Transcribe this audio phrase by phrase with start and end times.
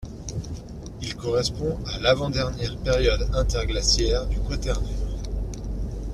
[1.03, 4.89] Il correspond à l'avant-dernière période interglaciaire du Quaternaire.